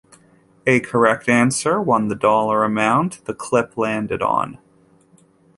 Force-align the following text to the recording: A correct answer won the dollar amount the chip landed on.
A 0.65 0.79
correct 0.79 1.29
answer 1.29 1.79
won 1.79 2.07
the 2.07 2.15
dollar 2.15 2.63
amount 2.63 3.23
the 3.25 3.35
chip 3.35 3.77
landed 3.77 4.23
on. 4.23 4.57